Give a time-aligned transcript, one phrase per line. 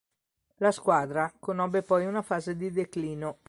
[0.55, 3.37] La squadra conobbe poi una fase di declino.